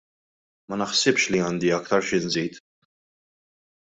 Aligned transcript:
Ma 0.71 0.77
naħsibx 0.81 1.27
li 1.35 1.41
għandi 1.49 1.69
aktar 1.77 2.07
xi 2.09 2.21
nżid. 2.25 2.59